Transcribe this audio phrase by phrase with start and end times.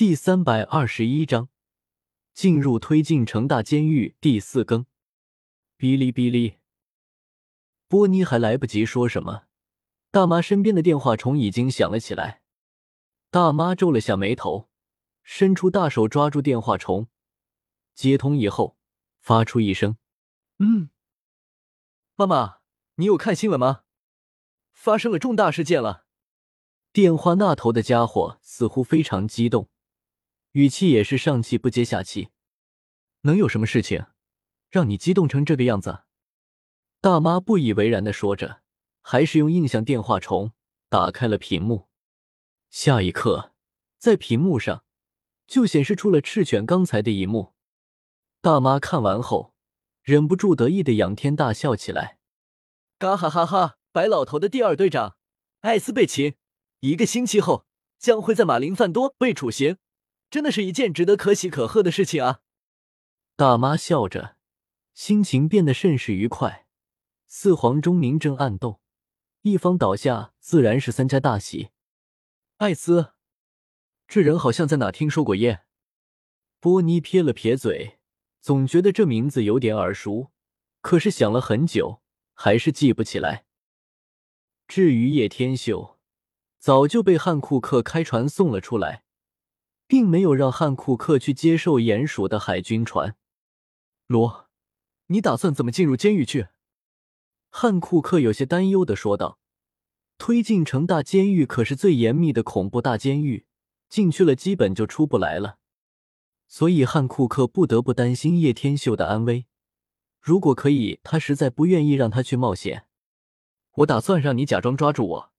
[0.00, 1.50] 第三百二十一章
[2.32, 4.86] 进入推进城大监狱第四更。
[5.76, 6.56] 哔哩哔哩，
[7.86, 9.42] 波尼还来不及说什么，
[10.10, 12.40] 大妈身边的电话虫已经响了起来。
[13.30, 14.70] 大妈皱了下眉头，
[15.22, 17.08] 伸出大手抓住电话虫，
[17.94, 18.78] 接通以后，
[19.18, 19.98] 发出一声
[20.60, 20.88] ：“嗯。”
[22.16, 22.60] 妈妈，
[22.94, 23.82] 你有看新闻吗？
[24.72, 26.06] 发生了重大事件了。
[26.90, 29.68] 电话那头的家伙似乎非常激动，
[30.52, 32.30] 语气也是上气不接下气。
[33.22, 34.06] 能有什么事情
[34.70, 36.04] 让你激动成这个样子？
[37.00, 38.62] 大妈不以为然的说着，
[39.02, 40.52] 还是用印象电话虫
[40.88, 41.88] 打开了屏幕。
[42.68, 43.52] 下一刻，
[43.98, 44.84] 在屏幕上
[45.46, 47.54] 就显示出了赤犬刚才的一幕。
[48.40, 49.54] 大妈看完后。
[50.02, 52.18] 忍不住得意的仰天大笑起来，
[52.98, 53.76] 嘎哈哈哈！
[53.92, 55.18] 白老头的第二队长
[55.60, 56.36] 艾斯被擒，
[56.80, 57.66] 一个星期后
[57.98, 59.76] 将会在马林范多被处刑，
[60.30, 62.40] 真的是一件值得可喜可贺的事情啊！
[63.34, 64.36] 大妈笑着，
[64.94, 66.66] 心情变得甚是愉快。
[67.26, 68.80] 四皇中明争暗斗，
[69.42, 71.70] 一方倒下，自然是三家大喜。
[72.58, 73.12] 艾斯，
[74.06, 75.64] 这人好像在哪听说过耶？
[76.60, 77.98] 波尼撇了撇嘴。
[78.40, 80.30] 总觉得这名字有点耳熟，
[80.80, 82.00] 可是想了很久，
[82.32, 83.44] 还是记不起来。
[84.66, 85.98] 至于叶天秀，
[86.58, 89.04] 早就被汉库克开船送了出来，
[89.90, 93.16] 并没有让汉库克去接受鼹鼠的海军船。
[94.06, 94.48] 罗，
[95.08, 96.46] 你打算怎么进入监狱去？
[97.48, 99.40] 汉库克有些担忧的说道
[100.16, 103.46] ：“推进城大监狱可是最严密的恐怖大监狱，
[103.88, 105.58] 进去了基本就出不来了。”
[106.46, 109.46] 所以汉库克不得不担心叶天秀的安危。
[110.20, 112.86] 如果可以，他实在不愿意让他去冒险。
[113.78, 115.32] 我打算让你假装抓住我，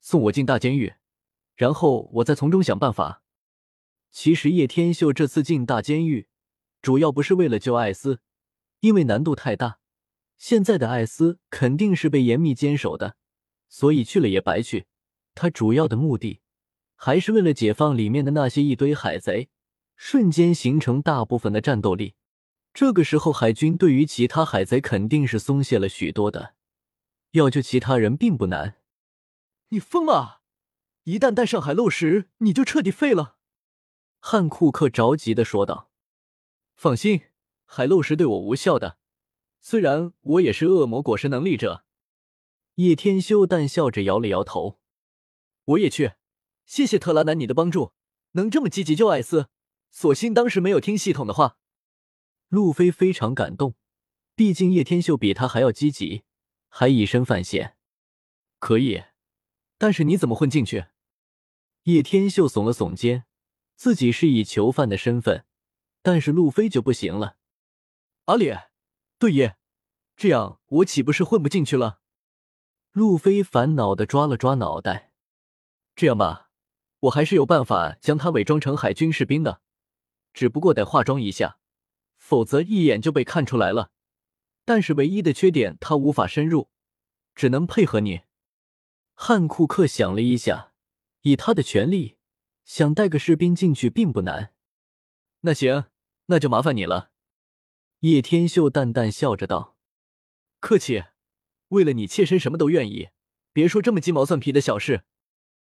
[0.00, 0.94] 送我进大监狱，
[1.56, 3.24] 然后我再从中想办法。
[4.20, 6.26] 其实叶天秀这次进大监狱，
[6.82, 8.18] 主要不是为了救艾斯，
[8.80, 9.78] 因为难度太大。
[10.36, 13.14] 现在的艾斯肯定是被严密监守的，
[13.68, 14.86] 所以去了也白去。
[15.36, 16.40] 他主要的目的，
[16.96, 19.50] 还是为了解放里面的那些一堆海贼。
[19.94, 22.16] 瞬间形成大部分的战斗力，
[22.74, 26.54] 这个时候海军对于其他海贼肯定是松懈了许多的，
[27.30, 28.78] 要救其他人并不难。
[29.68, 30.40] 你疯了！
[31.04, 33.36] 一旦带上海漏石，你就彻底废了。”
[34.20, 35.90] 汉库克着急的说道。
[36.74, 37.22] “放心，
[37.64, 38.98] 海漏石对我无效的，
[39.60, 41.84] 虽然我也是恶魔果实能力者。”
[42.76, 44.78] 叶天修淡笑着摇了摇头。
[45.64, 46.12] “我也去，
[46.64, 47.92] 谢谢特拉南你的帮助，
[48.32, 49.48] 能这么积极救艾斯。”
[49.90, 51.56] 所幸当时没有听系统的话，
[52.48, 53.74] 路飞非常感动，
[54.34, 56.24] 毕竟叶天秀比他还要积极，
[56.68, 57.78] 还以身犯险。
[58.58, 59.04] 可以，
[59.78, 60.88] 但是你怎么混进去？
[61.84, 63.24] 叶天秀耸了耸肩，
[63.78, 65.44] 自己是以囚犯的身份，
[66.02, 67.36] 但是路飞就不行了。
[68.24, 68.70] 阿烈，
[69.20, 69.56] 对耶，
[70.16, 72.00] 这样我岂不是混不进去了？
[72.90, 75.12] 路飞烦恼的抓了抓脑袋。
[75.94, 76.50] 这样吧，
[77.02, 79.60] 我还是有办法将他伪装成海军士兵的。
[80.34, 81.60] 只不过得化妆一下，
[82.16, 83.92] 否则一眼就被看出来了。
[84.64, 86.68] 但是唯一的缺点，他无法深入，
[87.36, 88.22] 只能配合你。
[89.14, 90.72] 汉库克想了一下，
[91.22, 92.17] 以他的权力，
[92.68, 94.52] 想带个士兵进去并不难。
[95.40, 95.86] 那行，
[96.26, 97.10] 那就麻烦你了。
[98.00, 99.78] 叶天秀淡淡笑着道
[100.60, 101.04] ：“客气，
[101.68, 103.08] 为了你妾身什么都愿意。
[103.54, 105.04] 别说这么鸡毛蒜皮的小事。”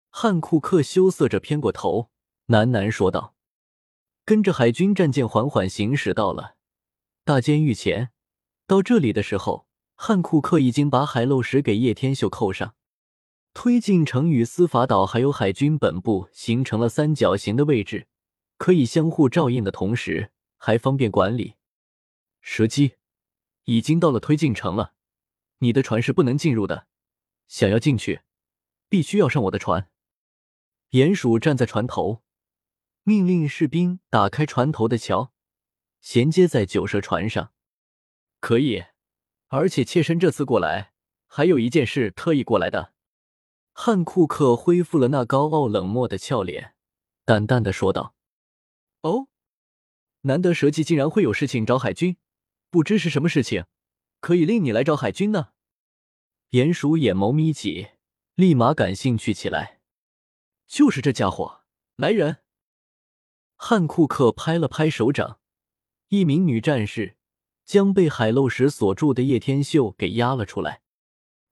[0.08, 2.10] 汉库克羞涩着偏过头，
[2.46, 3.34] 喃喃说道。
[4.24, 6.54] 跟着海军战舰缓缓行驶到了
[7.24, 8.12] 大监狱前。
[8.68, 9.66] 到这里的时候，
[9.96, 12.76] 汉库克已经把海漏石给叶天秀扣上。
[13.54, 18.08] 推进城与司法岛还有海军本部形成了三角形的位置，
[18.58, 21.54] 可以相互照应的同时，还方便管理。
[22.42, 22.96] 蛇姬，
[23.64, 24.92] 已经到了推进城了，
[25.58, 26.88] 你的船是不能进入的。
[27.46, 28.22] 想要进去，
[28.88, 29.88] 必须要上我的船。
[30.90, 32.22] 鼹鼠站在船头。
[33.04, 35.32] 命令士兵打开船头的桥，
[36.00, 37.52] 衔接在九蛇船上。
[38.40, 38.84] 可以，
[39.48, 40.92] 而且妾身这次过来
[41.26, 42.93] 还有一件事特意过来的。
[43.76, 46.74] 汉库克恢复了那高傲冷漠的俏脸，
[47.24, 48.14] 淡淡的说道
[49.02, 49.26] ：“哦，
[50.22, 52.16] 难得蛇姬竟然会有事情找海军，
[52.70, 53.66] 不知是什么事情，
[54.20, 55.48] 可以令你来找海军呢？”
[56.52, 57.88] 鼹鼠眼眸眯起，
[58.36, 59.80] 立马感兴趣起来。
[60.68, 61.62] 就是这家伙，
[61.96, 62.38] 来人！
[63.56, 65.40] 汉库克拍了拍手掌，
[66.08, 67.16] 一名女战士
[67.64, 70.82] 将被海漏石锁住的叶天秀给押了出来。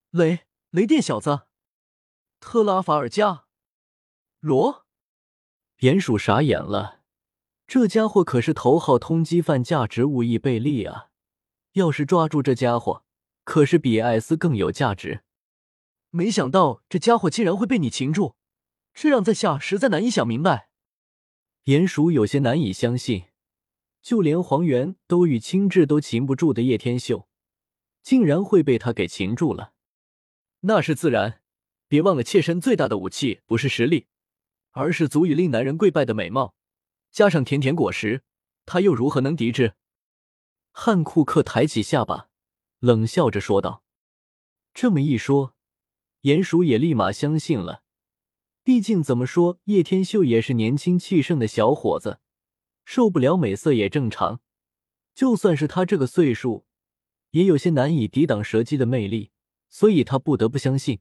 [0.09, 1.47] 雷雷电小子，
[2.43, 3.45] 特拉法尔加，
[4.41, 4.85] 罗，
[5.79, 6.99] 鼹鼠傻眼了，
[7.65, 11.07] 这家伙可是头号通缉犯，价值五亿贝利啊！
[11.71, 13.05] 要是抓住这家伙，
[13.45, 15.23] 可是比艾斯更有价值。
[16.09, 18.35] 没想到这家伙竟然会被你擒住，
[18.93, 20.69] 这让在下实在难以想明白。
[21.63, 23.27] 鼹鼠有些难以相信，
[24.01, 27.27] 就连黄猿都与青雉都擒不住的叶天秀，
[28.03, 29.71] 竟然会被他给擒住了。
[30.65, 31.41] 那是自然，
[31.93, 34.07] 别忘了妾身最大的武器不是实力，
[34.71, 36.55] 而是足以令男人跪拜的美貌，
[37.11, 38.23] 加上甜甜果实，
[38.65, 39.75] 他又如何能敌之？
[40.71, 42.29] 汉库克抬起下巴，
[42.79, 43.83] 冷笑着说道
[44.73, 45.53] ：“这么一说，
[46.23, 47.83] 鼹鼠也立马相信了。
[48.63, 52.17] 毕竟怎么说，叶天秀也是年轻气盛的小伙子，
[52.83, 54.41] 受不了美色也正常。
[55.13, 56.65] 就算是他这个岁数，
[57.29, 59.29] 也有些难以抵挡蛇姬的魅力，
[59.69, 60.99] 所以他不得不相信，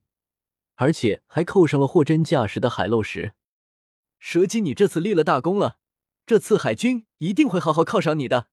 [0.75, 3.35] 而且还扣上了货真价实的海漏石。
[4.19, 5.79] 蛇姬，你这次立了大功了，
[6.25, 8.49] 这次海军一定会好好犒赏你的。”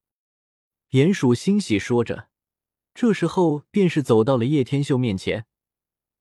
[0.91, 2.29] 鼹鼠欣喜说着，
[2.95, 5.45] 这时候便是走到了叶天秀面前，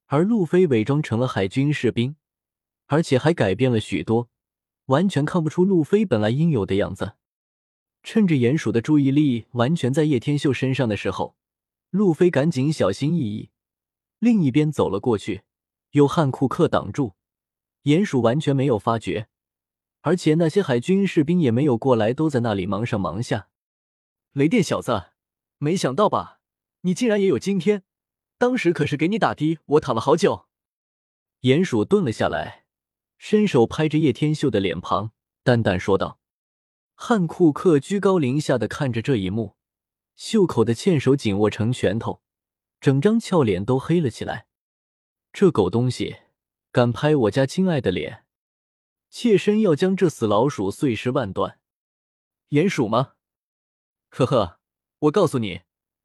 [0.06, 2.16] 而路飞伪装成了海军士兵，
[2.86, 4.28] 而且还改变了许多，
[4.86, 7.14] 完全看不出路飞本来应有的样子。
[8.02, 11.36] 趁着鼹鼠的注意力完全在叶天秀身上的时候，
[11.88, 13.50] 路飞赶紧小心翼翼，
[14.18, 15.42] 另一边走了过去，
[15.92, 17.14] 有汉库克挡住，
[17.84, 19.28] 鼹鼠完全没有发觉，
[20.02, 23.48] 而且那些海军士兵也没有过来，都在那里忙上忙下。
[24.32, 25.12] 雷电小子，
[25.58, 26.40] 没想到吧？
[26.82, 27.84] 你竟然也有今天！
[28.36, 30.46] 当时可是给你打的，我躺了好久。
[31.42, 32.66] 鼹鼠顿了下来，
[33.16, 35.12] 伸手拍着叶天秀的脸庞，
[35.42, 36.20] 淡淡说道
[36.94, 39.56] ：“汉库克居高临下的看着这一幕，
[40.14, 42.22] 袖口的纤手紧握成拳头，
[42.80, 44.47] 整张俏脸都黑了起来。
[45.32, 46.16] 这狗东西
[46.72, 48.24] 敢拍我家亲爱的脸，
[49.10, 51.60] 妾身要将这死老鼠碎尸万段！
[52.50, 53.12] 鼹鼠吗？”
[54.10, 54.60] 呵呵，
[55.00, 55.62] 我告诉你，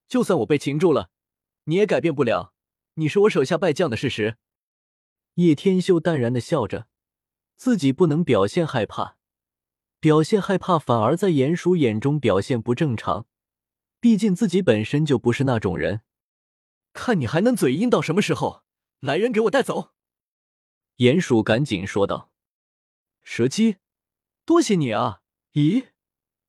[0.07, 1.09] 就算我被擒住了，
[1.65, 2.53] 你也改变不了
[2.95, 4.37] 你是我手下败将的事实。
[5.35, 6.87] 叶天秀淡然的笑着，
[7.55, 9.17] 自己不能表现害怕，
[9.99, 13.25] 表现害怕反而在鼹鼠眼中表现不正常。
[13.99, 16.01] 毕竟自己本身就不是那种人。
[16.91, 18.62] 看你还能嘴硬到什么时候？
[19.03, 19.91] 来人，给我带走！
[20.95, 22.31] 鼹鼠赶紧说道。
[23.21, 23.75] 蛇姬，
[24.45, 25.19] 多谢你啊！
[25.51, 25.87] 咦，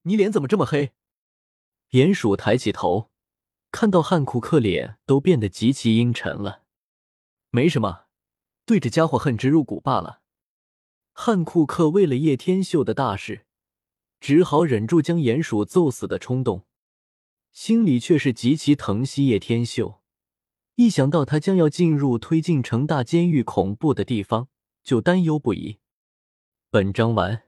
[0.03, 0.93] 你脸怎么这么黑？
[1.91, 3.11] 鼹鼠抬起头，
[3.73, 6.63] 看到汉库克脸都变得极其阴沉了。
[7.51, 8.05] 没什么，
[8.65, 10.23] 对这家伙恨之入骨罢了。
[11.13, 13.47] 汉库克为了叶天秀的大事，
[14.21, 16.65] 只好忍住将鼹鼠揍死的冲动，
[17.51, 20.04] 心里却是极其疼惜叶天秀。
[20.77, 24.49] 一想到他将要进入推进城大监狱恐怖的地方，
[24.83, 25.79] 就担忧不已。
[26.71, 27.43] 本章完。